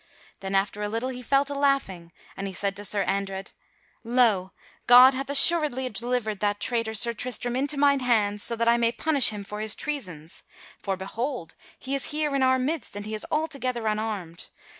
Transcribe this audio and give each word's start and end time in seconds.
Then 0.39 0.55
after 0.55 0.81
a 0.81 0.89
little 0.89 1.09
he 1.09 1.21
fell 1.21 1.45
to 1.45 1.53
laughing 1.53 2.11
and 2.35 2.47
he 2.47 2.53
said 2.53 2.75
to 2.77 2.83
Sir 2.85 3.03
Andred: 3.03 3.51
"Lo! 4.03 4.51
God 4.87 5.13
hath 5.13 5.29
assuredly 5.29 5.87
delivered 5.89 6.39
that 6.39 6.59
traitor, 6.59 6.95
Sir 6.95 7.13
Tristram, 7.13 7.55
into 7.55 7.77
mine 7.77 7.99
hands 7.99 8.41
so 8.41 8.55
that 8.55 8.67
I 8.67 8.77
may 8.77 8.91
punish 8.93 9.29
him 9.29 9.43
for 9.43 9.59
his 9.59 9.75
treasons. 9.75 10.41
For, 10.81 10.97
behold! 10.97 11.53
he 11.77 11.93
is 11.93 12.05
here 12.05 12.35
in 12.35 12.41
our 12.41 12.57
midst 12.57 12.95
and 12.95 13.05
he 13.05 13.13
is 13.13 13.27
altogether 13.29 13.85
unarmed. 13.85 14.49